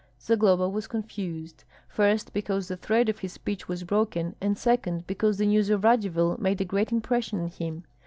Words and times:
Zagloba 0.19 0.67
was 0.67 0.87
confused; 0.87 1.63
first, 1.87 2.33
because 2.33 2.67
the 2.69 2.75
thread 2.75 3.07
of 3.07 3.19
his 3.19 3.33
speech 3.33 3.67
was 3.67 3.83
broken, 3.83 4.35
and 4.41 4.57
second, 4.57 5.05
because 5.05 5.37
the 5.37 5.45
news 5.45 5.69
of 5.69 5.83
Radzivill 5.83 6.37
made 6.39 6.59
a 6.59 6.65
great 6.65 6.91
impression 6.91 7.39
on 7.39 7.49
him. 7.49 7.83